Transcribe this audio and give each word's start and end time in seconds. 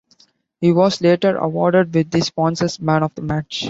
He 0.61 0.71
was 0.71 0.99
later 1.01 1.37
awarded 1.37 1.93
with 1.93 2.09
the 2.09 2.21
Sponsor's 2.21 2.79
Man 2.79 3.03
of 3.03 3.13
the 3.13 3.21
Match. 3.21 3.59